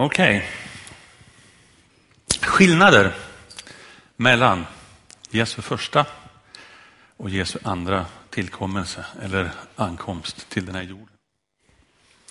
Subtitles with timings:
[0.00, 0.50] Okej.
[2.40, 3.14] Skillnader
[4.16, 4.66] mellan
[5.30, 6.06] Jesu första
[7.16, 11.08] och Jesu andra tillkommelse eller ankomst till den här jorden.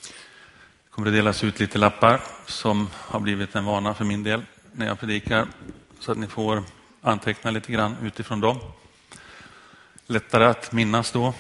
[0.04, 4.42] Det kommer att delas ut lite lappar som har blivit en vana för min del
[4.72, 5.48] när jag predikar
[6.00, 6.64] så att ni får
[7.02, 8.60] anteckna lite grann utifrån dem.
[10.06, 11.34] Lättare att minnas då.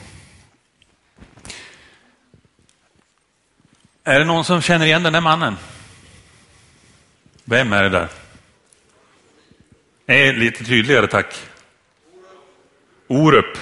[4.03, 5.57] Är det någon som känner igen den där mannen?
[7.49, 8.07] Vem är det där?
[10.05, 11.35] Nej, lite tydligare tack.
[13.07, 13.57] Orup.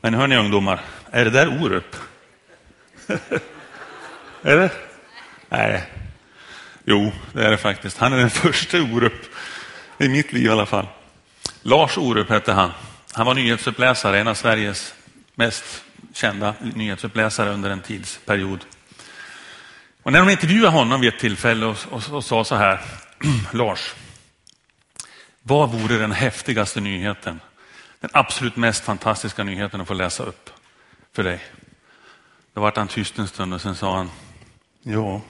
[0.00, 1.96] Men hör ni ungdomar, är det där Orup?
[4.42, 4.70] är det?
[5.48, 5.82] Nej.
[6.84, 7.98] Jo, det är det faktiskt.
[7.98, 9.26] Han är den första Orup
[9.98, 10.86] i mitt liv i alla fall.
[11.62, 12.70] Lars Orup hette han.
[13.12, 14.94] Han var nyhetsuppläsare, en av Sveriges
[15.34, 18.64] mest kända nyhetsuppläsare under en tidsperiod.
[20.08, 22.80] Och när de intervjuade honom vid ett tillfälle och, och, och sa så här,
[23.52, 23.94] Lars,
[25.42, 27.40] vad vore den häftigaste nyheten?
[28.00, 30.50] Den absolut mest fantastiska nyheten att få läsa upp
[31.12, 31.40] för dig.
[32.52, 34.10] Då vart han tyst en stund och sen sa han,
[34.82, 35.20] ja,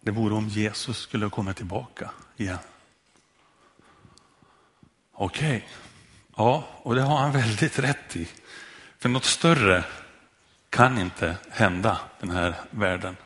[0.00, 2.58] det vore om Jesus skulle komma tillbaka igen.
[5.12, 5.68] Okej, okay.
[6.36, 8.28] ja, och det har han väldigt rätt i.
[8.98, 9.84] För något större
[10.70, 13.16] kan inte hända den här världen.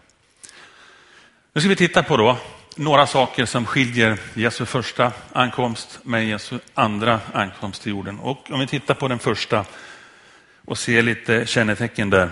[1.54, 2.36] Nu ska vi titta på då
[2.76, 8.18] några saker som skiljer Jesu första ankomst med Jesu andra ankomst till jorden.
[8.18, 9.64] Och om vi tittar på den första
[10.64, 12.30] och ser lite kännetecken där.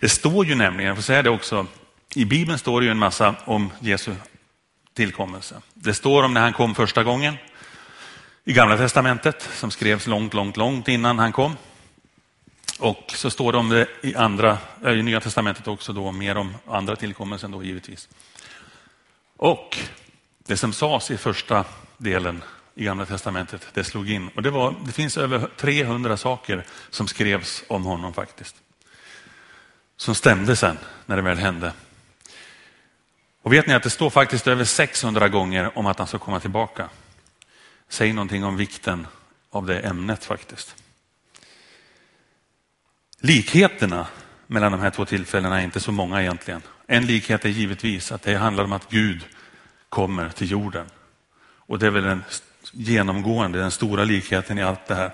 [0.00, 1.66] Det står ju nämligen, jag får säga det också,
[2.14, 4.14] i Bibeln står det ju en massa om Jesu
[4.94, 5.54] tillkommelse.
[5.74, 7.34] Det står om när han kom första gången
[8.44, 11.56] i Gamla Testamentet som skrevs långt, långt, långt innan han kom.
[12.78, 16.36] Och så står det om det i, andra, eh, i Nya Testamentet också då, mer
[16.36, 18.08] om andra tillkommelsen då givetvis.
[19.36, 19.78] Och
[20.46, 21.64] det som sades i första
[21.96, 22.42] delen
[22.74, 24.28] i Gamla Testamentet, det slog in.
[24.34, 28.56] Och det, var, det finns över 300 saker som skrevs om honom faktiskt.
[29.96, 31.72] Som stämde sen när det väl hände.
[33.42, 36.40] Och vet ni att det står faktiskt över 600 gånger om att han ska komma
[36.40, 36.88] tillbaka.
[37.88, 39.06] Säg någonting om vikten
[39.50, 40.74] av det ämnet faktiskt.
[43.20, 44.06] Likheterna
[44.46, 46.62] mellan de här två tillfällena är inte så många egentligen.
[46.86, 49.24] En likhet är givetvis att det handlar om att Gud
[49.88, 50.86] kommer till jorden.
[51.66, 52.24] Och det är väl den
[52.72, 55.12] genomgående, den stora likheten i allt det här.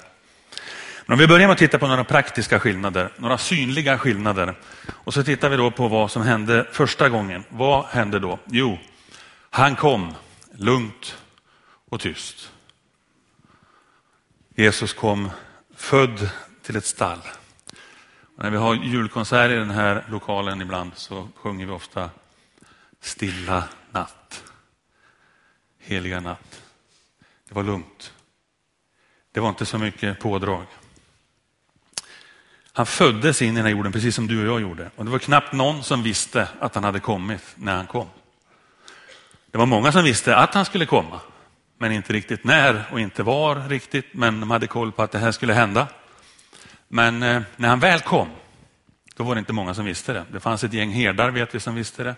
[1.06, 4.54] Men om vi börjar med att titta på några praktiska skillnader, några synliga skillnader.
[4.88, 7.44] Och så tittar vi då på vad som hände första gången.
[7.48, 8.38] Vad hände då?
[8.46, 8.78] Jo,
[9.50, 10.14] han kom
[10.52, 11.18] lugnt
[11.91, 12.52] och tyst.
[14.54, 15.30] Jesus kom
[15.76, 16.30] född
[16.62, 17.20] till ett stall.
[18.34, 22.10] När vi har julkonsert i den här lokalen ibland så sjunger vi ofta
[23.00, 24.44] Stilla natt.
[25.78, 26.62] Heliga natt.
[27.48, 28.12] Det var lugnt.
[29.32, 30.66] Det var inte så mycket pådrag.
[32.72, 34.91] Han föddes in i den här jorden precis som du och jag gjorde.
[34.97, 38.09] Och det var knappt någon som visste att han hade kommit när han kom.
[39.50, 41.21] Det var många som visste att han skulle komma,
[41.78, 44.06] men inte riktigt när och inte var riktigt.
[44.12, 45.88] Men de hade koll på att det här skulle hända.
[46.94, 48.28] Men eh, när han väl kom,
[49.16, 50.25] då var det inte många som visste det.
[50.32, 52.14] Det fanns ett gäng herdar vet vi som visste det.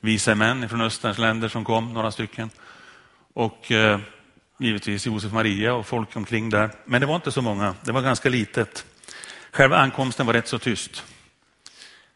[0.00, 2.50] Visa män från Österns länder som kom, några stycken.
[3.34, 4.00] Och eh,
[4.58, 6.70] givetvis Josef Maria och folk omkring där.
[6.84, 8.84] Men det var inte så många, det var ganska litet.
[9.52, 11.04] Själva ankomsten var rätt så tyst.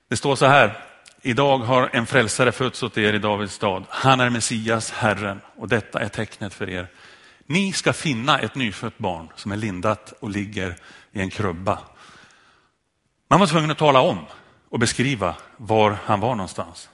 [0.09, 0.79] Det står så här,
[1.23, 3.85] idag har en frälsare fötts åt er i Davids stad.
[3.89, 6.87] Han är Messias, Herren, och detta är tecknet för er.
[7.47, 10.77] Ni ska finna ett nyfött barn som är lindat och ligger
[11.13, 11.79] i en krubba.
[13.33, 14.27] Man var tvungen att tala om
[14.69, 16.89] och beskriva var han var någonstans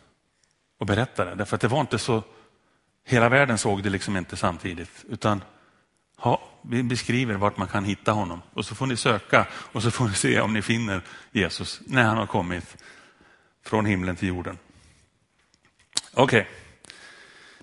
[0.81, 1.35] och berätta det.
[1.35, 2.23] Därför att det var inte så,
[3.07, 5.05] hela världen såg det liksom inte samtidigt.
[5.09, 5.45] Utan
[6.23, 9.91] ja, vi beskriver vart man kan hitta honom och så får ni söka och så
[9.91, 12.77] får ni se om ni finner Jesus när han har kommit
[13.65, 14.59] från himlen till jorden.
[16.15, 16.53] Okej, okay.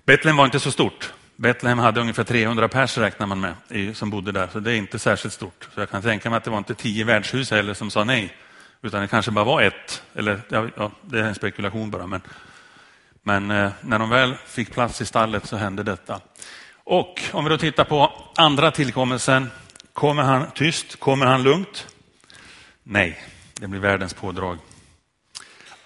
[0.04, 1.12] Betlehem var inte så stort.
[1.36, 4.98] Betlehem hade ungefär 300 pers räknar man med som bodde där, så det är inte
[4.98, 5.68] särskilt stort.
[5.74, 8.36] Så jag kan tänka mig att det var inte tio värdshus heller som sa nej,
[8.82, 10.02] utan det kanske bara var ett.
[10.14, 12.06] Eller ja, det är en spekulation bara.
[12.06, 12.20] Men,
[13.22, 16.20] men eh, när de väl fick plats i stallet så hände detta.
[16.74, 19.50] Och om vi då tittar på andra tillkommelsen.
[19.92, 21.00] Kommer han tyst?
[21.00, 21.86] Kommer han lugnt?
[22.82, 23.22] Nej,
[23.54, 24.58] det blir världens pådrag.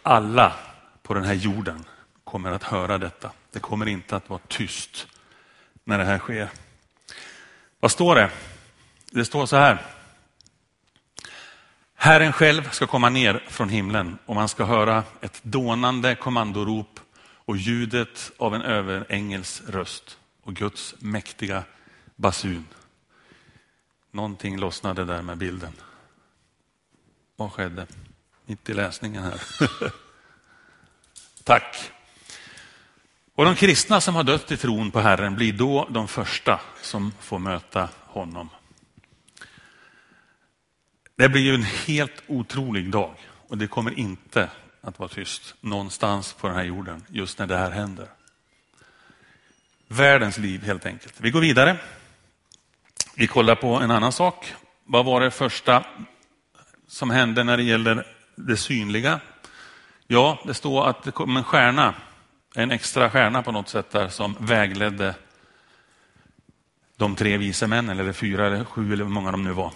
[0.02, 0.52] Alla
[1.02, 1.84] på den här jorden
[2.24, 3.30] kommer att höra detta.
[3.52, 5.06] Det kommer inte att vara tyst
[5.84, 6.48] när det här sker.
[7.80, 8.30] Vad står det?
[9.10, 9.78] Det står så här.
[12.02, 17.56] Herren själv ska komma ner från himlen och man ska höra ett dånande kommandorop och
[17.56, 21.62] ljudet av en överängels röst och Guds mäktiga
[22.16, 22.66] basun.
[24.10, 25.72] Någonting lossnade där med bilden.
[27.36, 27.86] Vad skedde?
[28.46, 29.40] Mitt i läsningen här.
[31.44, 31.90] Tack.
[33.34, 37.12] Och de kristna som har dött i tron på Herren blir då de första som
[37.20, 38.48] får möta honom.
[41.20, 43.14] Det blir ju en helt otrolig dag
[43.48, 44.50] och det kommer inte
[44.80, 48.06] att vara tyst någonstans på den här jorden just när det här händer.
[49.88, 51.14] Världens liv helt enkelt.
[51.16, 51.76] Vi går vidare.
[53.14, 54.54] Vi kollar på en annan sak.
[54.84, 55.84] Vad var det första
[56.88, 58.06] som hände när det gäller
[58.36, 59.20] det synliga?
[60.06, 61.94] Ja, det står att det kom en stjärna,
[62.54, 65.14] en extra stjärna på något sätt där som vägledde
[66.96, 69.72] de tre vise männen, eller fyra eller sju eller hur många de nu var.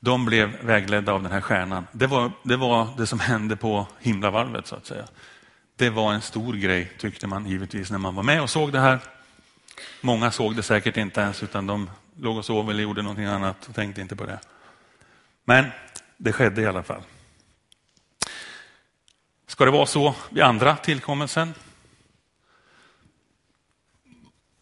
[0.00, 1.86] De blev vägledda av den här stjärnan.
[1.92, 5.04] Det var, det var det som hände på himlavalvet så att säga.
[5.76, 8.80] Det var en stor grej tyckte man givetvis när man var med och såg det
[8.80, 8.98] här.
[10.00, 13.68] Många såg det säkert inte ens utan de låg och sov eller gjorde någonting annat
[13.68, 14.40] och tänkte inte på det.
[15.44, 15.66] Men
[16.16, 17.02] det skedde i alla fall.
[19.46, 21.54] Ska det vara så vid andra tillkommelsen?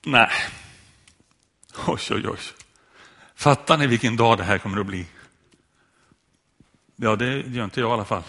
[0.02, 0.30] Nej.
[1.86, 2.38] Oj, oj, oj.
[3.34, 5.06] Fattar ni vilken dag det här kommer att bli?
[6.96, 8.22] Ja, det gör inte jag i alla fall.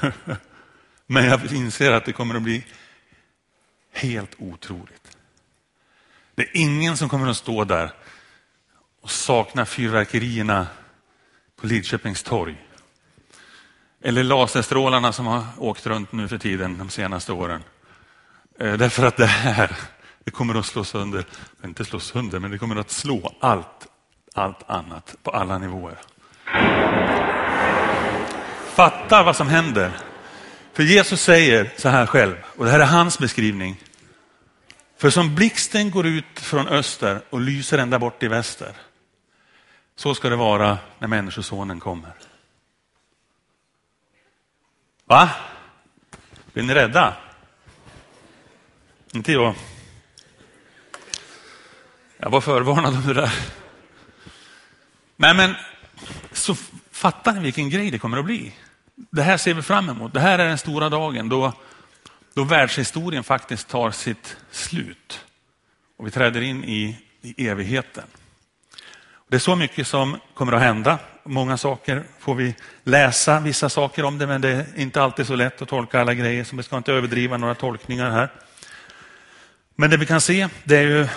[1.06, 2.64] Men jag inser att det kommer att bli
[3.92, 5.16] helt otroligt.
[6.34, 7.92] Det är ingen som kommer att stå där
[9.00, 10.66] och sakna fyrverkerierna
[11.60, 12.56] på Lidköpings torg.
[14.02, 17.62] Eller laserstrålarna som har åkt runt nu för tiden de senaste åren.
[18.58, 19.76] Eh, därför att det här,
[20.24, 21.24] det kommer att slå sönder,
[21.64, 23.86] inte slå sönder, men det kommer att slå allt,
[24.34, 25.98] allt annat på alla nivåer.
[28.78, 29.92] Fatta vad som händer.
[30.72, 33.76] För Jesus säger så här själv, och det här är hans beskrivning.
[34.96, 38.72] För som blixten går ut från öster och lyser ända bort i väster.
[39.96, 42.12] Så ska det vara när Människosonen kommer.
[45.04, 45.30] Va?
[46.52, 47.16] Blir ni rädda?
[49.12, 49.54] Inte jag.
[52.16, 53.32] Jag var förvarnad om det där.
[55.16, 55.54] Nej, men
[56.32, 56.56] så
[56.98, 58.52] fattar ni vilken grej det kommer att bli?
[59.10, 60.14] Det här ser vi fram emot.
[60.14, 61.52] Det här är den stora dagen då,
[62.34, 65.24] då världshistorien faktiskt tar sitt slut.
[65.98, 68.04] Och vi träder in i, i evigheten.
[69.28, 70.98] Det är så mycket som kommer att hända.
[71.24, 72.54] Många saker får vi
[72.84, 76.14] läsa, vissa saker om det, men det är inte alltid så lätt att tolka alla
[76.14, 78.28] grejer, så vi ska inte överdriva några tolkningar här.
[79.76, 81.08] Men det vi kan se, det är ju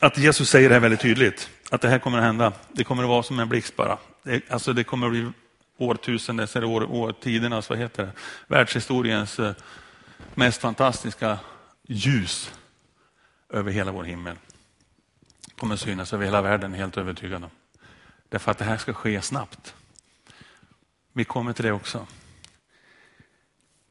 [0.00, 2.52] att Jesus säger det här väldigt tydligt, att det här kommer att hända.
[2.72, 3.98] Det kommer att vara som en blixt bara.
[4.22, 5.30] Det, alltså det kommer att bli
[5.76, 8.12] årtusendets, eller år, årtidernas, vad heter det,
[8.46, 9.54] världshistoriens eh,
[10.34, 11.38] mest fantastiska
[11.88, 12.52] ljus
[13.48, 14.36] över hela vår himmel
[15.46, 17.50] Det kommer synas över hela världen, helt övertygad om.
[18.28, 19.74] Därför att det här ska ske snabbt.
[21.12, 22.06] Vi kommer till det också.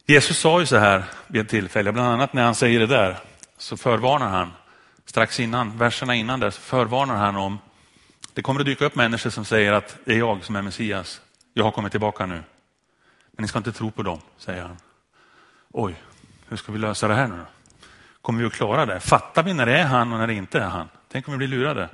[0.06, 3.20] Jesus sa ju så här vid ett tillfälle, bland annat när han säger det där,
[3.58, 4.52] så förvarnar han,
[5.06, 7.60] strax innan, verserna innan där, så förvarnar han om,
[8.34, 11.22] det kommer att dyka upp människor som säger att det är jag som är Messias,
[11.54, 12.44] jag har kommit tillbaka nu.
[13.32, 14.78] Men ni ska inte tro på dem, säger han.
[15.72, 15.96] Oj,
[16.48, 17.46] hur ska vi lösa det här nu då?
[18.22, 19.00] Kommer vi att klara det?
[19.00, 20.90] Fattar vi när det är han och när det inte är han?
[21.12, 21.90] Tänk om vi blir lurade.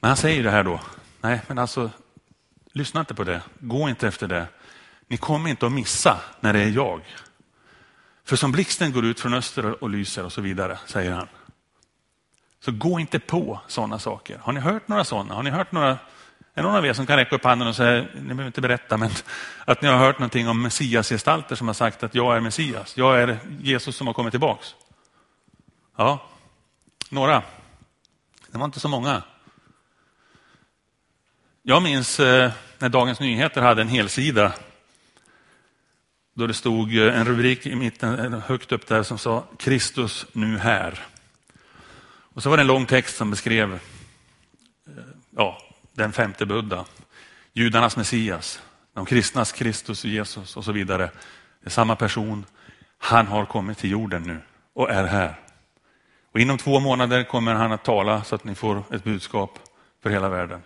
[0.00, 0.80] Men han säger det här då.
[1.20, 1.90] Nej, men alltså,
[2.72, 3.42] lyssna inte på det.
[3.58, 4.46] Gå inte efter det.
[5.08, 7.00] Ni kommer inte att missa när det är jag.
[8.24, 11.28] För som blixten går ut från öster och lyser och så vidare, säger han.
[12.66, 14.38] Så gå inte på sådana saker.
[14.42, 15.34] Har ni hört några sådana?
[15.34, 15.88] Har ni hört några?
[15.88, 15.98] Är
[16.54, 18.96] det någon av er som kan räcka upp handen och säga, ni behöver inte berätta,
[18.96, 19.10] men
[19.64, 22.96] att ni har hört någonting om messiasgestalter som har sagt att jag är Messias.
[22.96, 24.74] Jag är Jesus som har kommit tillbaks.
[25.96, 26.26] Ja,
[27.10, 27.42] några.
[28.48, 29.22] Det var inte så många.
[31.62, 34.52] Jag minns eh, när Dagens Nyheter hade en helsida
[36.34, 40.26] då det stod eh, en rubrik i mitten, eh, högt upp där som sa Kristus
[40.32, 41.06] nu här.
[42.36, 43.80] Och så var det en lång text som beskrev eh,
[45.36, 45.58] ja,
[45.92, 46.84] den femte Buddha,
[47.52, 48.62] judarnas Messias,
[48.94, 51.10] de kristnas Kristus och Jesus och så vidare.
[51.60, 52.44] Det är samma person.
[52.98, 54.38] Han har kommit till jorden nu
[54.72, 55.40] och är här.
[56.32, 59.58] Och inom två månader kommer han att tala så att ni får ett budskap
[60.02, 60.62] för hela världen.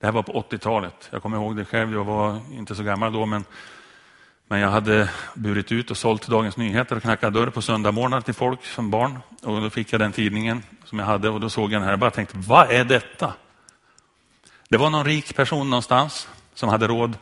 [0.00, 1.08] Det här var på 80-talet.
[1.10, 1.92] Jag kommer ihåg det själv.
[1.92, 3.44] Jag var inte så gammal då, men,
[4.52, 8.34] men jag hade burit ut och sålt Dagens Nyheter och knackat dörr på söndagmorgnar till
[8.34, 9.18] folk som barn.
[9.42, 11.92] Och då fick jag den tidningen som jag hade och då såg jag den här
[11.92, 13.34] och bara tänkte, vad är detta?
[14.68, 17.16] Det var någon rik person någonstans som hade råd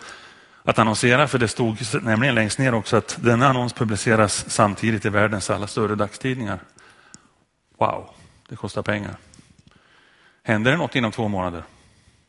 [0.63, 5.09] att annonsera, för det stod nämligen längst ner också att denna annons publiceras samtidigt i
[5.09, 6.59] världens alla större dagstidningar.
[7.79, 8.11] Wow,
[8.49, 9.17] det kostar pengar.
[10.43, 11.63] Händer det något inom två månader?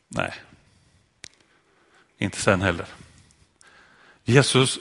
[0.08, 0.32] Nej,
[2.18, 2.86] inte sen heller.
[4.24, 4.78] Jesus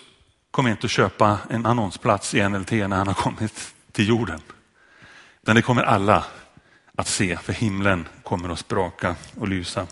[0.52, 4.40] kommer inte att köpa en annonsplats i NLT när han har kommit till jorden.
[5.42, 6.26] Men det kommer alla
[6.96, 9.88] att se, för himlen kommer att spraka och lysa.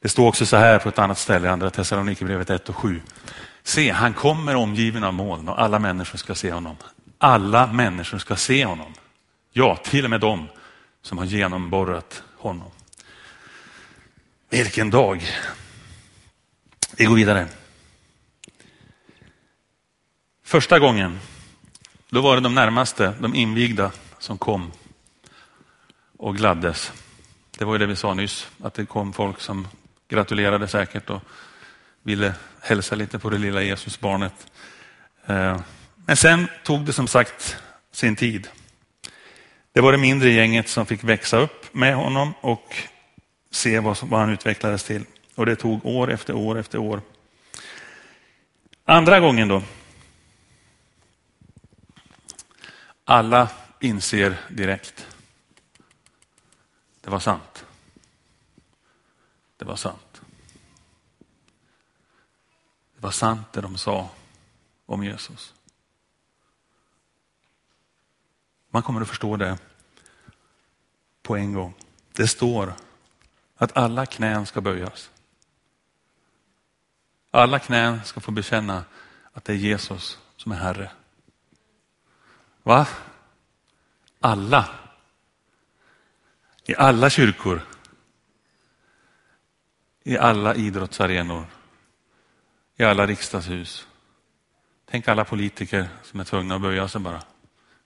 [0.00, 3.00] Det står också så här på ett annat ställe i Andra Thessalonikerbrevet 1 och 7.
[3.62, 6.76] Se, han kommer omgiven av moln och alla människor ska se honom.
[7.18, 8.94] Alla människor ska se honom.
[9.52, 10.48] Ja, till och med de
[11.02, 12.70] som har genomborrat honom.
[14.50, 15.26] Vilken dag!
[16.96, 17.46] Vi går vidare.
[20.46, 21.20] Första gången,
[22.10, 24.72] då var det de närmaste, de invigda, som kom
[26.16, 26.92] och gladdes.
[27.58, 29.68] Det var ju det vi sa nyss, att det kom folk som
[30.08, 31.22] gratulerade säkert och
[32.02, 34.46] ville hälsa lite på det lilla Jesusbarnet.
[35.26, 35.60] Eh,
[36.06, 37.56] men sen tog det som sagt
[37.92, 38.48] sin tid.
[39.72, 42.76] Det var det mindre gänget som fick växa upp med honom och
[43.50, 45.04] se vad, vad han utvecklades till.
[45.34, 47.00] Och det tog år efter år efter år.
[48.84, 49.62] Andra gången då.
[53.08, 55.06] Alla inser direkt.
[57.00, 57.66] Det var sant.
[59.56, 60.22] Det var sant.
[62.94, 64.08] Det var sant det de sa
[64.86, 65.54] om Jesus.
[68.70, 69.58] Man kommer att förstå det
[71.22, 71.74] på en gång.
[72.12, 72.74] Det står
[73.56, 75.10] att alla knän ska böjas.
[77.30, 78.84] Alla knän ska få bekänna
[79.32, 80.90] att det är Jesus som är Herre.
[82.66, 82.86] Va?
[84.20, 84.68] Alla.
[86.64, 87.60] I alla kyrkor.
[90.02, 91.44] I alla idrottsarenor.
[92.76, 93.86] I alla riksdagshus.
[94.90, 97.22] Tänk alla politiker som är tvungna att böja sig bara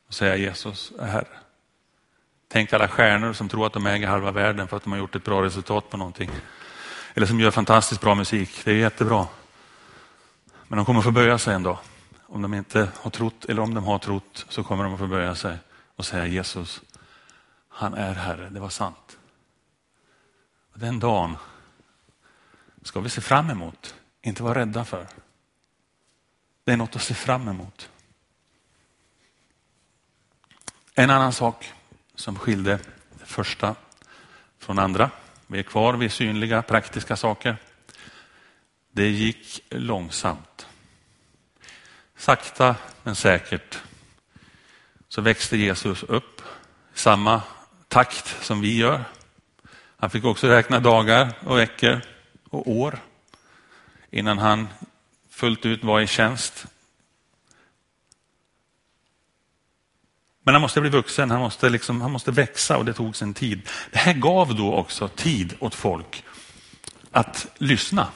[0.07, 1.39] och säga Jesus är Herre.
[2.49, 5.15] Tänk alla stjärnor som tror att de äger halva världen för att de har gjort
[5.15, 6.31] ett bra resultat på någonting.
[7.15, 8.65] Eller som gör fantastiskt bra musik.
[8.65, 9.27] Det är jättebra.
[10.69, 11.79] Men de kommer få böja sig en dag.
[12.33, 15.35] Om de inte har trott eller om de har trott så kommer de att förböja
[15.35, 15.59] sig
[15.97, 16.81] och säga Jesus,
[17.69, 19.19] han är Herre, det var sant.
[20.73, 21.37] Och den dagen
[22.83, 25.07] ska vi se fram emot, inte vara rädda för.
[26.65, 27.91] Det är något att se fram emot.
[30.95, 31.73] En annan sak
[32.15, 32.81] som skilde
[33.19, 33.75] det första
[34.59, 35.11] från andra,
[35.47, 37.57] vi är kvar vid synliga praktiska saker.
[38.91, 40.50] Det gick långsamt.
[42.21, 43.79] Sakta men säkert
[45.09, 46.41] så växte Jesus upp
[46.95, 47.43] i samma
[47.89, 49.05] takt som vi gör.
[49.97, 52.01] Han fick också räkna dagar och veckor
[52.51, 52.99] och år
[54.11, 54.69] innan han
[55.31, 56.67] fullt ut var i tjänst.
[60.43, 63.35] Men han måste bli vuxen, han måste, liksom, han måste växa och det tog sin
[63.35, 63.69] tid.
[63.91, 66.25] Det här gav då också tid åt folk
[67.11, 68.09] att lyssna,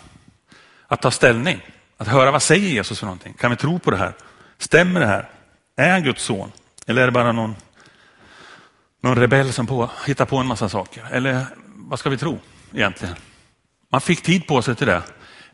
[0.87, 1.61] att ta ställning,
[1.97, 3.35] att höra vad säger Jesus för någonting.
[3.35, 4.15] Kan vi tro på det här?
[4.59, 5.29] Stämmer det här?
[5.77, 6.53] Är han Guds son?
[6.87, 7.55] Eller är det bara någon,
[9.03, 11.05] någon rebell som på, hittar på en massa saker?
[11.11, 12.39] Eller vad ska vi tro
[12.73, 13.15] egentligen?
[13.91, 15.03] Man fick tid på sig till det.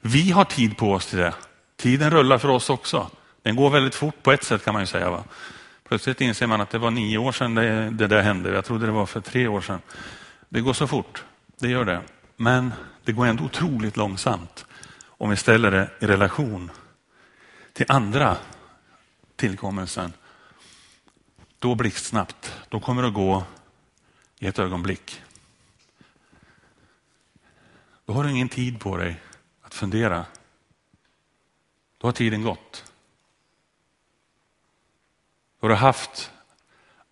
[0.01, 1.35] Vi har tid på oss till det.
[1.77, 3.11] Tiden rullar för oss också.
[3.43, 5.11] Den går väldigt fort på ett sätt kan man ju säga.
[5.11, 5.25] Va?
[5.89, 8.55] Plötsligt inser man att det var nio år sedan det, det där hände.
[8.55, 9.81] Jag trodde det var för tre år sedan.
[10.49, 11.25] Det går så fort,
[11.61, 12.01] det gör det.
[12.37, 12.73] Men
[13.05, 14.67] det går ändå otroligt långsamt
[15.21, 16.71] om vi ställer det i relation
[17.73, 18.37] till andra
[19.37, 20.13] tillkommelsen.
[21.59, 23.45] Då blixtsnabbt, då kommer det att gå
[24.39, 25.23] i ett ögonblick.
[28.05, 29.21] Då har du ingen tid på dig
[29.63, 30.27] att fundera.
[31.99, 32.93] Då har tiden gått.
[35.61, 36.33] Då har du haft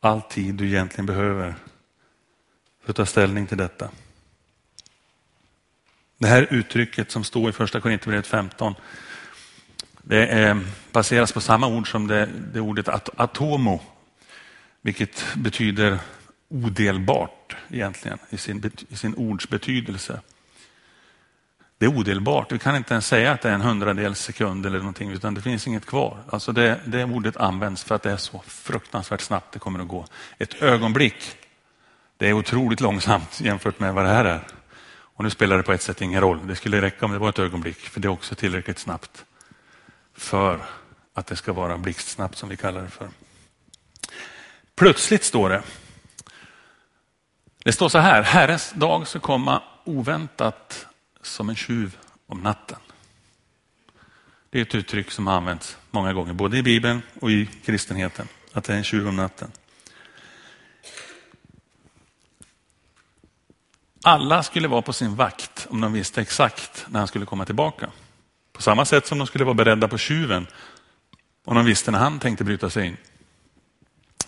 [0.01, 1.55] all tid du egentligen behöver
[2.81, 3.91] för att ta ställning till detta.
[6.19, 8.75] Det här uttrycket som står i första Korinthierbrevet 15
[10.03, 10.61] det är,
[10.93, 13.81] baseras på samma ord som det, det ordet at, atomo,
[14.83, 15.99] vilket betyder
[16.49, 20.21] odelbart egentligen i sin, i sin ords betydelse.
[21.79, 22.53] Det är odelbart.
[22.53, 25.43] Vi kan inte ens säga att det är en hundradels sekund eller någonting, utan det
[25.43, 26.19] finns inget kvar.
[26.31, 29.89] Alltså det, det ordet används för att det är så fruktansvärt snabbt det kommer att
[29.89, 30.07] gå.
[30.39, 31.37] Ett ögonblick,
[32.17, 34.58] det är otroligt långsamt jämfört med vad det här är.
[35.19, 36.47] Och nu spelar det på ett sätt ingen roll.
[36.47, 39.25] Det skulle räcka om det var ett ögonblick, för det är också tillräckligt snabbt
[40.15, 40.65] för
[41.15, 43.09] att det ska vara blixtsnabbt som vi kallar det för.
[44.75, 45.63] Plötsligt står det.
[47.65, 50.87] Det står så här, Herrens dag ska komma oväntat
[51.23, 51.97] som en tjuv
[52.27, 52.79] om natten.
[54.51, 58.29] Det är ett uttryck som har använts många gånger, både i Bibeln och i kristenheten,
[58.53, 59.53] att det är en tjuv om natten.
[64.03, 67.91] Alla skulle vara på sin vakt om de visste exakt när han skulle komma tillbaka.
[68.53, 70.47] På samma sätt som de skulle vara beredda på tjuven
[71.45, 72.97] om de visste när han tänkte bryta sig in.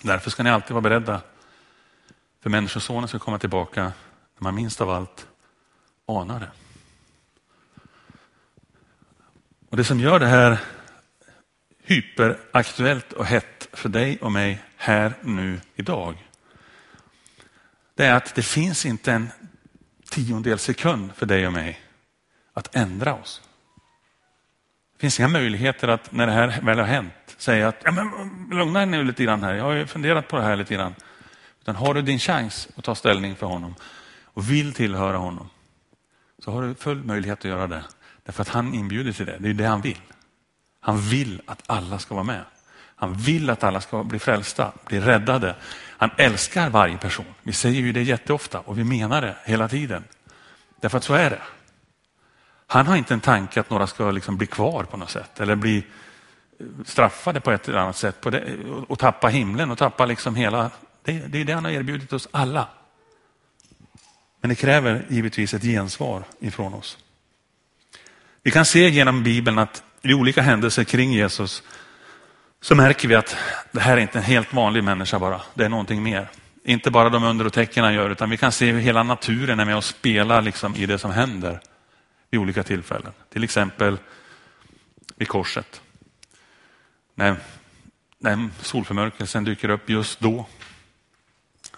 [0.03, 1.21] Därför ska ni alltid vara beredda.
[2.43, 3.93] För Människosonen ska komma tillbaka när
[4.39, 5.27] man minst av allt
[6.07, 6.51] anar det.
[9.71, 10.59] Och Det som gör det här
[11.83, 16.27] hyperaktuellt och hett för dig och mig här nu idag.
[17.95, 19.31] Det är att det finns inte en
[20.11, 21.81] tiondel sekund för dig och mig
[22.53, 23.43] att ändra oss.
[24.93, 28.11] Det finns inga möjligheter att när det här väl har hänt säga att ja, men,
[28.59, 30.95] lugna dig nu lite grann här, jag har ju funderat på det här lite grann.
[31.61, 33.75] Utan har du din chans att ta ställning för honom
[34.25, 35.49] och vill tillhöra honom
[36.45, 37.83] så har du full möjlighet att göra det.
[38.25, 40.01] Därför att han inbjuder till det, det är det han vill.
[40.81, 42.45] Han vill att alla ska vara med.
[42.97, 45.57] Han vill att alla ska bli frälsta, bli räddade.
[46.01, 47.27] Han älskar varje person.
[47.43, 50.05] Vi säger ju det jätteofta och vi menar det hela tiden.
[50.81, 51.43] Därför att så är det.
[52.67, 55.55] Han har inte en tanke att några ska liksom bli kvar på något sätt eller
[55.55, 55.77] bli
[56.59, 58.57] eh, straffade på ett eller annat sätt på det,
[58.89, 60.71] och tappa himlen och tappa liksom hela...
[61.03, 62.69] Det, det är det han har erbjudit oss alla.
[64.41, 66.99] Men det kräver givetvis ett gensvar ifrån oss.
[68.43, 71.63] Vi kan se genom Bibeln att i olika händelser kring Jesus
[72.61, 73.37] så märker vi att
[73.73, 75.41] det här är inte en helt vanlig människa bara.
[75.55, 76.29] Det är någonting mer.
[76.65, 79.61] Inte bara de under och tecken han gör, utan vi kan se hur hela naturen
[79.61, 81.61] är med och spelar liksom i det som händer
[82.31, 83.13] vid olika tillfällen.
[83.33, 83.99] Till exempel
[85.17, 85.81] vid korset.
[87.15, 87.37] När,
[88.19, 90.47] när solförmörkelsen dyker upp just då.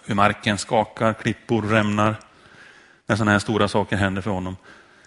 [0.04, 2.16] Hur marken skakar, klippor rämnar.
[3.06, 4.56] När sådana här stora saker händer för honom.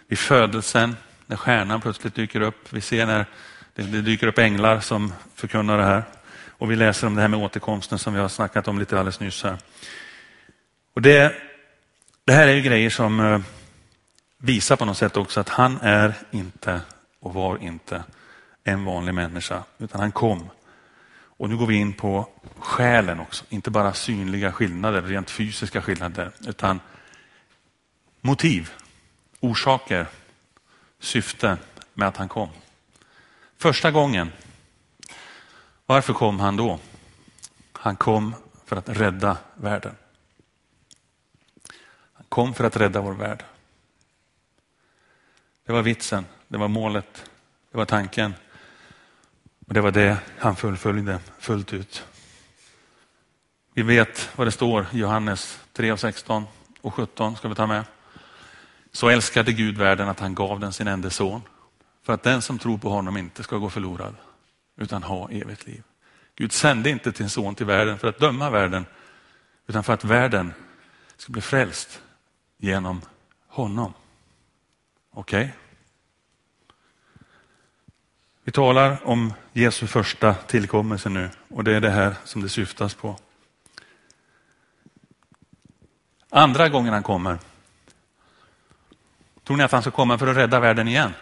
[0.08, 2.74] Vid födelsen, när stjärnan plötsligt dyker upp.
[2.74, 3.25] Vi ser när
[3.75, 6.03] det, det dyker upp änglar som förkunnar det här.
[6.58, 9.20] Och vi läser om det här med återkomsten som vi har snackat om lite alldeles
[9.20, 9.58] nyss här.
[10.93, 11.36] Och det,
[12.26, 13.39] det här är ju grejer som eh,
[14.38, 16.82] visar på något sätt också att han är inte
[17.19, 18.04] och var inte
[18.63, 20.49] en vanlig människa, utan han kom.
[21.38, 26.32] Och nu går vi in på själen också, inte bara synliga skillnader, rent fysiska skillnader,
[26.47, 26.80] utan
[28.21, 28.71] motiv,
[29.39, 30.08] orsaker,
[30.99, 31.58] syfte
[31.93, 32.49] med att han kom.
[33.58, 34.32] Första gången,
[35.86, 36.80] varför kom han då?
[37.72, 39.96] Han kom för att rädda världen.
[42.13, 43.44] Han kom för att rädda vår värld.
[45.65, 47.30] Det var vitsen, det var målet,
[47.72, 48.34] det var tanken.
[49.68, 52.06] Och det var det han fullföljde fullt ut.
[53.74, 56.46] Vi vet vad det står i Johannes 3, 16
[56.82, 57.86] och 17 ska vi ta med.
[58.91, 61.41] Så älskade Gud världen att han gav den sin enda son
[62.06, 64.15] för att den som tror på honom inte ska gå förlorad
[64.78, 65.84] utan ha evigt liv.
[66.36, 68.86] Gud sände inte sin son till världen för att döma världen
[69.68, 70.54] utan för att världen
[71.18, 72.02] ska bli frälst
[72.58, 73.02] genom
[73.48, 73.94] honom.
[75.12, 75.44] Okej?
[75.44, 75.52] Okay?
[78.44, 82.94] Vi talar om Jesu första tillkommelse nu och det är det här som det syftas
[82.94, 83.20] på.
[86.30, 87.39] Andra gången han kommer,
[89.44, 91.13] tror ni att han ska komma för att rädda världen igen?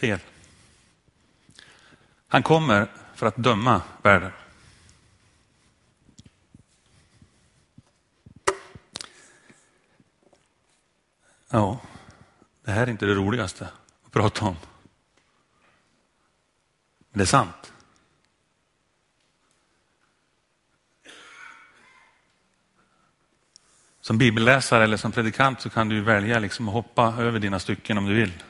[0.00, 0.20] Fel.
[2.28, 4.32] Han kommer för att döma världen.
[11.50, 11.80] Ja,
[12.64, 13.68] det här är inte det roligaste
[14.04, 14.56] att prata om.
[17.10, 17.72] Men det är sant.
[24.00, 27.98] Som bibelläsare eller som predikant så kan du välja liksom att hoppa över dina stycken
[27.98, 28.42] om du vill.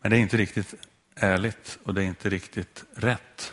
[0.00, 0.74] Men det är inte riktigt
[1.14, 3.52] ärligt och det är inte riktigt rätt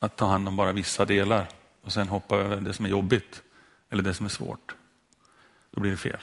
[0.00, 1.48] att ta hand om bara vissa delar
[1.82, 3.42] och sen hoppa över det som är jobbigt
[3.90, 4.74] eller det som är svårt.
[5.70, 6.18] Då blir det fel.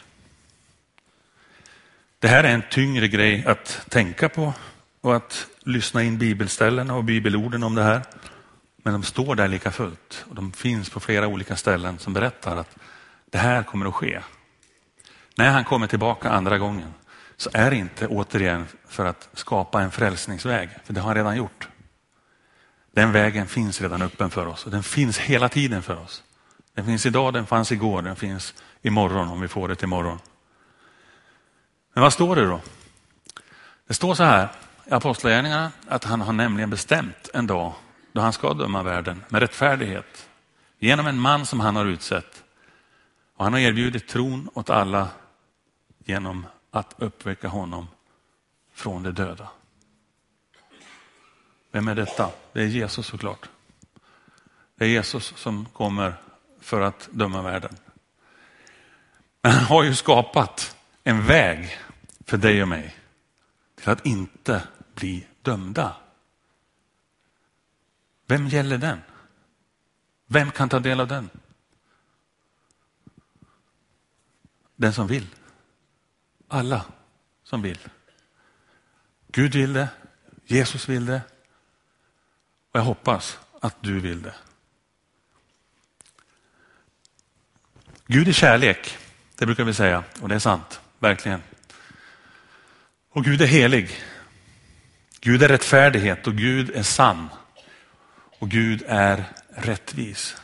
[2.19, 4.53] Det här är en tyngre grej att tänka på
[5.01, 8.01] och att lyssna in bibelställen och bibelorden om det här.
[8.77, 12.57] Men de står där lika fullt och de finns på flera olika ställen som berättar
[12.57, 12.77] att
[13.29, 14.21] det här kommer att ske.
[15.35, 16.93] När han kommer tillbaka andra gången
[17.41, 21.37] så är det inte återigen för att skapa en frälsningsväg, för det har han redan
[21.37, 21.69] gjort.
[22.91, 26.23] Den vägen finns redan öppen för oss och den finns hela tiden för oss.
[26.73, 30.19] Den finns idag, den fanns igår, den finns imorgon om vi får det imorgon.
[31.93, 32.61] Men vad står det då?
[33.87, 34.49] Det står så här
[34.85, 37.73] i Apostlagärningarna att han har nämligen bestämt en dag
[38.13, 40.27] då han ska döma världen med rättfärdighet
[40.79, 42.43] genom en man som han har utsett.
[43.37, 45.07] Och han har erbjudit tron åt alla
[46.05, 47.87] genom att uppväcka honom
[48.73, 49.49] från de döda.
[51.71, 52.31] Vem är detta?
[52.53, 53.49] Det är Jesus såklart.
[54.75, 56.13] Det är Jesus som kommer
[56.59, 57.75] för att döma världen.
[59.41, 61.77] Men han har ju skapat en väg
[62.25, 62.95] för dig och mig
[63.75, 65.95] till att inte bli dömda.
[68.25, 69.01] Vem gäller den?
[70.25, 71.29] Vem kan ta del av den?
[74.75, 75.27] Den som vill.
[76.53, 76.85] Alla
[77.43, 77.79] som vill.
[79.27, 79.87] Gud vill det,
[80.45, 81.21] Jesus vill det
[82.71, 84.33] och jag hoppas att du vill det.
[88.07, 88.97] Gud är kärlek,
[89.35, 91.41] det brukar vi säga och det är sant, verkligen.
[93.11, 94.01] Och Gud är helig.
[95.19, 97.29] Gud är rättfärdighet och Gud är sann.
[98.39, 100.41] Och Gud är rättvis.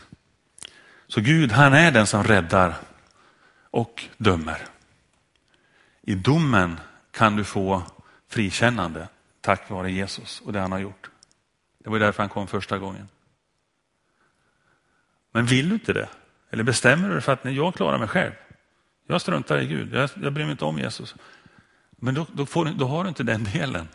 [1.08, 2.76] Så Gud, han är den som räddar
[3.72, 4.77] och dömer.
[6.10, 6.80] I domen
[7.12, 7.84] kan du få
[8.30, 9.08] frikännande
[9.42, 11.10] tack vare Jesus och det han har gjort.
[11.84, 13.08] Det var därför han kom första gången.
[15.32, 16.10] Men vill du inte det?
[16.50, 18.32] Eller bestämmer du dig för att nej, jag klarar mig själv?
[19.08, 21.16] Jag struntar i Gud, jag, jag bryr mig inte om Jesus.
[21.92, 23.88] Men då, då, får, då har du inte den delen.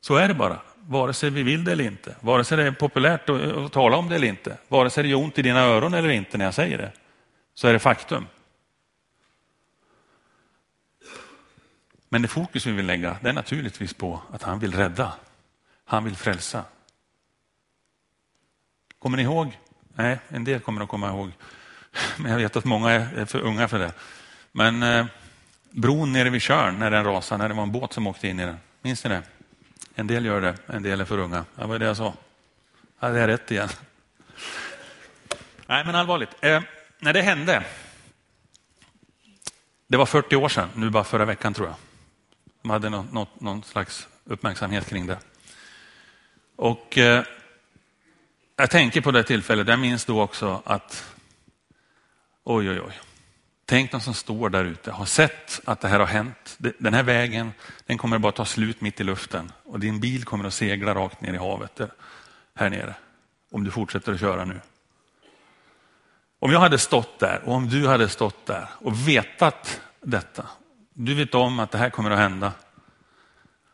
[0.00, 2.16] Så är det bara, vare sig vi vill det eller inte.
[2.20, 4.58] Vare sig det är populärt att, att tala om det eller inte.
[4.68, 6.92] Vare sig det gör ont i dina öron eller inte när jag säger det.
[7.54, 8.26] Så är det faktum.
[12.08, 15.14] Men det fokus vi vill lägga det är naturligtvis på att han vill rädda.
[15.84, 16.64] Han vill frälsa.
[18.98, 19.58] Kommer ni ihåg?
[19.94, 21.30] Nej, en del kommer att komma ihåg.
[22.16, 23.92] Men jag vet att många är för unga för det.
[24.52, 25.06] Men eh,
[25.70, 28.40] bron nere vid Tjörn när den rasade, när det var en båt som åkte in
[28.40, 28.56] i den.
[28.82, 29.22] Minns ni det?
[29.94, 31.44] En del gör det, en del är för unga.
[31.56, 32.14] Ja, vad är det jag sa?
[32.98, 33.68] Hade jag rätt igen.
[35.66, 36.30] Nej, men allvarligt.
[36.40, 36.62] Eh,
[36.98, 37.64] när det hände,
[39.86, 41.76] det var 40 år sedan, nu bara förra veckan tror jag.
[42.62, 45.18] De hade någon, någon, någon slags uppmärksamhet kring det.
[46.56, 47.24] Och eh,
[48.56, 51.14] jag tänker på det tillfället, jag minns då också att
[52.44, 53.00] oj, oj, oj.
[53.64, 56.58] Tänk de som står där ute, har sett att det här har hänt.
[56.78, 57.52] Den här vägen
[57.86, 61.20] den kommer bara ta slut mitt i luften och din bil kommer att segla rakt
[61.20, 61.86] ner i havet eh,
[62.54, 62.94] här nere.
[63.50, 64.60] Om du fortsätter att köra nu.
[66.38, 70.46] Om jag hade stått där och om du hade stått där och vetat detta.
[71.00, 72.52] Du vet om att det här kommer att hända.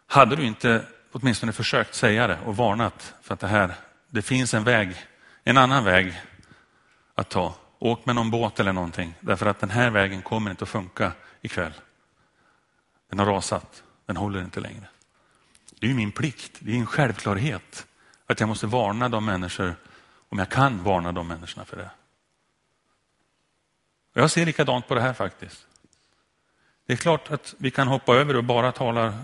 [0.07, 3.75] Hade du inte åtminstone försökt säga det och varnat för att det här,
[4.09, 4.97] det finns en väg,
[5.45, 6.21] en annan väg
[7.15, 7.55] att ta.
[7.79, 11.13] Åk med någon båt eller någonting, därför att den här vägen kommer inte att funka
[11.43, 11.73] ikväll.
[13.11, 14.89] Den har rasat, den håller inte längre.
[15.81, 17.87] Det är min plikt, det är en självklarhet
[18.27, 19.75] att jag måste varna de människor,
[20.29, 21.91] om jag kan varna de människorna för det.
[24.13, 25.67] Jag ser likadant på det här faktiskt.
[26.87, 29.15] Det är klart att vi kan hoppa över och bara tala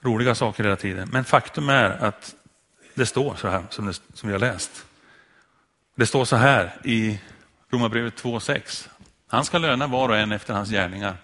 [0.00, 1.08] roliga saker hela tiden.
[1.12, 2.34] Men faktum är att
[2.94, 4.86] det står så här som, det, som vi har läst.
[5.94, 7.20] Det står så här i
[7.70, 8.88] Romarbrevet 2.6.
[9.28, 11.16] Han ska löna var och en efter hans gärningar.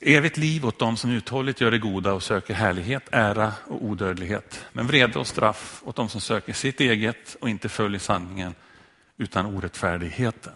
[0.00, 4.64] Evigt liv åt dem som uthålligt gör det goda och söker härlighet, ära och odödlighet.
[4.72, 8.54] Men vrede och straff åt dem som söker sitt eget och inte följer sanningen
[9.16, 10.52] utan orättfärdigheten.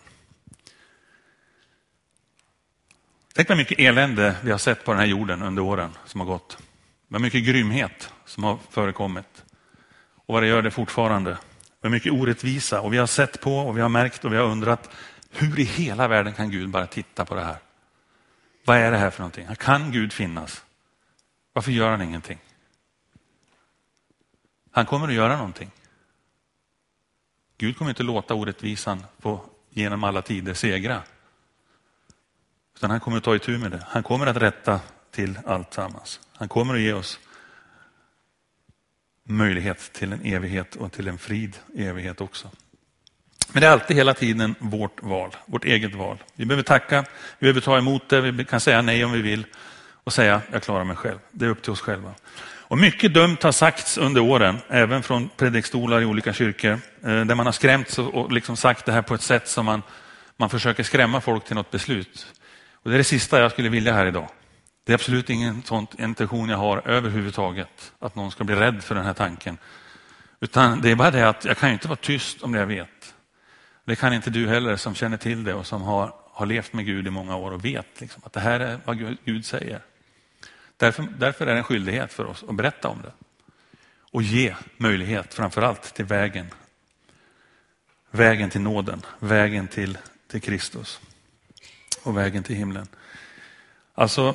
[3.38, 6.26] Tänk vad mycket elände vi har sett på den här jorden under åren som har
[6.26, 6.58] gått.
[7.08, 9.44] Vad mycket grymhet som har förekommit.
[10.14, 11.38] Och vad det gör det fortfarande.
[11.80, 12.80] Vad mycket orättvisa.
[12.80, 14.90] Och vi har sett på och vi har märkt och vi har undrat
[15.30, 17.56] hur i hela världen kan Gud bara titta på det här?
[18.64, 19.46] Vad är det här för någonting?
[19.58, 20.64] Kan Gud finnas?
[21.52, 22.38] Varför gör han ingenting?
[24.70, 25.70] Han kommer att göra någonting.
[27.58, 31.02] Gud kommer inte låta orättvisan få genom alla tider segra.
[32.78, 33.82] Utan han kommer att ta itu med det.
[33.88, 36.20] Han kommer att rätta till allt sammans.
[36.34, 37.18] Han kommer att ge oss
[39.28, 42.50] möjlighet till en evighet och till en frid i evighet också.
[43.52, 46.18] Men det är alltid hela tiden vårt val, vårt eget val.
[46.34, 47.04] Vi behöver tacka,
[47.38, 49.46] vi behöver ta emot det, vi kan säga nej om vi vill
[50.04, 51.18] och säga jag klarar mig själv.
[51.30, 52.14] Det är upp till oss själva.
[52.40, 57.34] Och mycket dumt har sagts under åren, även från predikstolar i olika kyrkor, eh, där
[57.34, 59.82] man har skrämts och liksom sagt det här på ett sätt som man,
[60.36, 62.26] man försöker skrämma folk till något beslut.
[62.82, 64.28] Och det är det sista jag skulle vilja här idag.
[64.84, 68.94] Det är absolut ingen sån intention jag har överhuvudtaget, att någon ska bli rädd för
[68.94, 69.58] den här tanken.
[70.40, 73.14] Utan det är bara det att jag kan inte vara tyst om det jag vet.
[73.84, 76.86] Det kan inte du heller som känner till det och som har, har levt med
[76.86, 79.80] Gud i många år och vet liksom, att det här är vad Gud säger.
[80.76, 83.12] Därför, därför är det en skyldighet för oss att berätta om det.
[84.12, 86.46] Och ge möjlighet framförallt till vägen.
[88.10, 91.00] Vägen till nåden, vägen till, till Kristus
[92.08, 92.86] och vägen till himlen.
[93.94, 94.34] Alltså,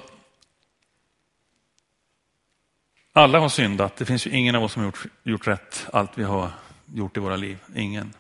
[3.16, 3.96] Alla har syndat.
[3.96, 6.52] Det finns ju ingen av oss som har gjort, gjort rätt allt vi har
[6.94, 7.58] gjort i våra liv.
[7.76, 8.14] Ingen.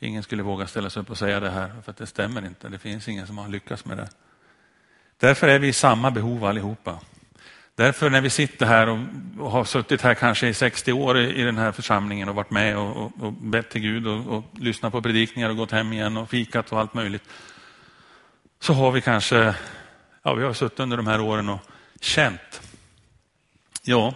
[0.00, 2.68] Ingen skulle våga ställa sig upp och säga det här, för att det stämmer inte.
[2.68, 4.08] Det finns ingen som har lyckats med det.
[5.16, 7.00] Därför är vi i samma behov allihopa.
[7.74, 8.98] Därför när vi sitter här och,
[9.38, 12.50] och har suttit här kanske i 60 år i, i den här församlingen och varit
[12.50, 15.92] med och, och, och bett till Gud och, och lyssnat på predikningar och gått hem
[15.92, 17.22] igen och fikat och allt möjligt.
[18.64, 19.54] Så har vi kanske,
[20.22, 21.60] ja vi har suttit under de här åren och
[22.00, 22.60] känt,
[23.82, 24.14] ja,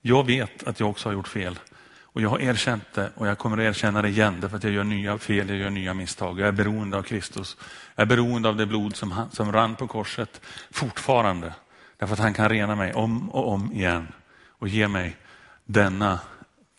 [0.00, 1.58] jag vet att jag också har gjort fel.
[2.02, 4.72] Och jag har erkänt det och jag kommer att erkänna det igen därför att jag
[4.72, 6.40] gör nya fel, jag gör nya misstag.
[6.40, 7.56] Jag är beroende av Kristus.
[7.94, 10.40] Jag är beroende av det blod som, som rann på korset
[10.70, 11.54] fortfarande.
[11.96, 14.08] Därför att han kan rena mig om och om igen
[14.48, 15.16] och ge mig
[15.64, 16.20] denna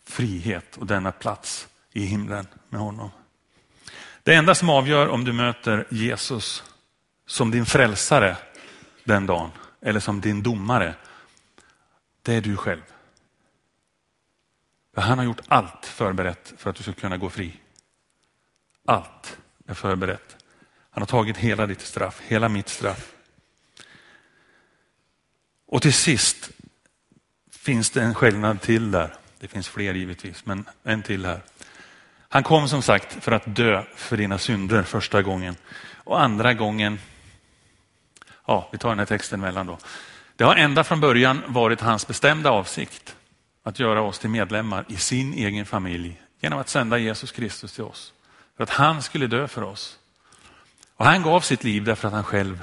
[0.08, 3.10] frihet och denna plats i himlen med honom.
[4.22, 6.64] Det enda som avgör om du möter Jesus
[7.32, 8.36] som din frälsare
[9.04, 10.94] den dagen eller som din domare,
[12.22, 12.82] det är du själv.
[14.94, 17.60] För han har gjort allt förberett för att du ska kunna gå fri.
[18.86, 20.36] Allt är förberett.
[20.90, 23.12] Han har tagit hela ditt straff, hela mitt straff.
[25.66, 26.50] Och till sist
[27.50, 29.14] finns det en skillnad till där.
[29.38, 31.42] Det finns fler givetvis, men en till här.
[32.28, 35.56] Han kom som sagt för att dö för dina synder första gången.
[36.04, 36.98] Och andra gången,
[38.46, 39.78] ja, vi tar den här texten mellan då.
[40.36, 43.16] Det har ända från början varit hans bestämda avsikt
[43.62, 47.84] att göra oss till medlemmar i sin egen familj genom att sända Jesus Kristus till
[47.84, 48.12] oss.
[48.56, 49.98] För att han skulle dö för oss.
[50.96, 52.62] Och han gav sitt liv därför att han själv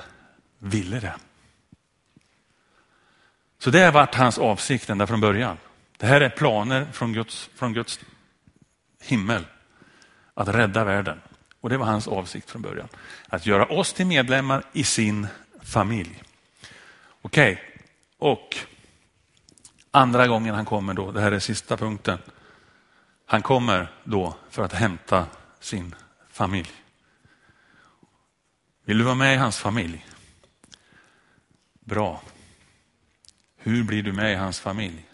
[0.59, 1.15] ville det.
[3.59, 5.57] Så det har varit hans avsikt ända från början.
[5.97, 7.99] Det här är planer från Guds, från Guds
[9.01, 9.45] himmel
[10.33, 11.21] att rädda världen.
[11.61, 12.87] Och det var hans avsikt från början.
[13.27, 15.27] Att göra oss till medlemmar i sin
[15.69, 16.23] familj.
[17.21, 17.65] Okej, okay.
[18.17, 18.57] och
[19.91, 22.19] andra gången han kommer då, det här är sista punkten.
[23.25, 25.27] Han kommer då för att hämta
[25.59, 25.95] sin
[26.29, 26.71] familj.
[28.85, 30.05] Vill du vara med i hans familj?
[31.79, 32.21] Bra.
[33.57, 35.05] Hur blir du med i hans familj?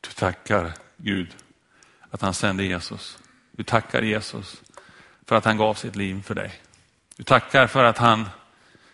[0.00, 1.36] Du tackar Gud
[2.10, 3.18] att han sände Jesus.
[3.50, 4.62] Du tackar Jesus
[5.26, 6.60] för att han gav sitt liv för dig.
[7.16, 8.28] Du tackar för att han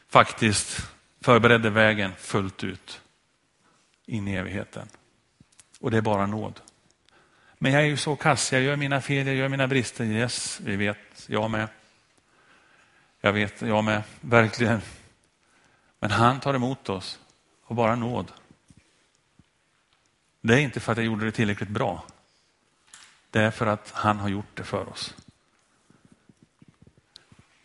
[0.08, 3.00] faktiskt förberedde vägen fullt ut
[4.06, 4.88] in i evigheten.
[5.80, 6.60] Och det är bara nåd.
[7.58, 10.04] Men jag är ju så kass, jag gör mina fel, jag gör mina brister.
[10.04, 11.68] Yes, vi vet, jag med.
[13.20, 14.80] Jag vet, jag med, verkligen.
[15.98, 17.18] Men han tar emot oss
[17.64, 18.32] och bara nåd.
[20.40, 22.04] Det är inte för att jag gjorde det tillräckligt bra.
[23.30, 25.14] Det är för att han har gjort det för oss.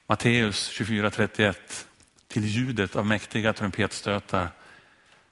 [0.08, 1.56] Matteus 24.31.
[2.28, 4.50] Till ljudet av mäktiga trumpetstötar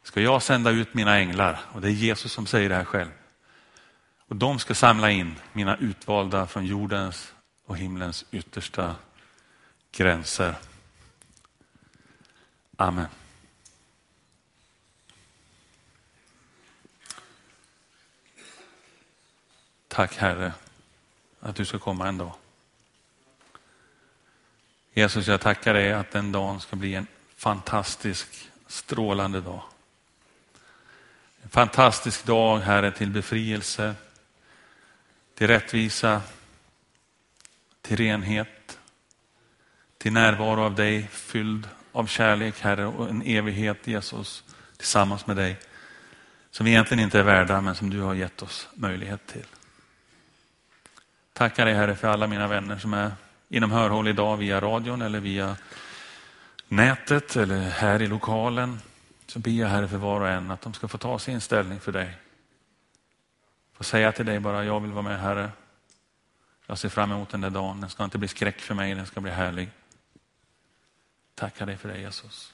[0.03, 1.60] ska jag sända ut mina änglar.
[1.73, 3.12] Och det är Jesus som säger det här själv.
[4.27, 7.34] Och de ska samla in mina utvalda från jordens
[7.65, 8.95] och himlens yttersta
[9.91, 10.55] gränser.
[12.77, 13.07] Amen.
[19.88, 20.53] Tack Herre
[21.39, 22.34] att du ska komma en dag.
[25.01, 29.61] Jesus, jag tackar dig att den dagen ska bli en fantastisk, strålande dag.
[31.43, 33.95] En fantastisk dag, Herre, till befrielse,
[35.35, 36.21] till rättvisa,
[37.81, 38.79] till renhet,
[39.97, 44.43] till närvaro av dig, fylld av kärlek, Herre, och en evighet, Jesus,
[44.77, 45.59] tillsammans med dig,
[46.51, 49.45] som vi egentligen inte är värda, men som du har gett oss möjlighet till.
[51.33, 53.11] Tackar dig Herre för alla mina vänner som är
[53.51, 55.57] inom hörhåll idag via radion eller via
[56.67, 58.79] nätet eller här i lokalen.
[59.27, 61.79] Så ber jag Herre för var och en att de ska få ta sin ställning
[61.79, 62.17] för dig.
[63.73, 65.51] Få säga till dig bara, jag vill vara med Herre.
[66.67, 67.81] Jag ser fram emot den där dagen.
[67.81, 69.69] Den ska inte bli skräck för mig, den ska bli härlig.
[71.35, 72.53] Tackar dig för det Jesus.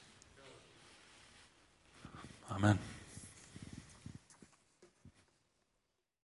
[2.48, 2.78] Amen.